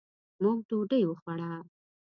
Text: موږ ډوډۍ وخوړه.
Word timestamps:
موږ 0.41 0.57
ډوډۍ 0.67 1.01
وخوړه. 1.07 1.51